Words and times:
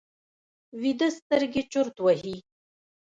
ویده 0.81 1.07
سترګې 1.17 1.61
چورت 1.71 1.95
وهي 2.01 2.35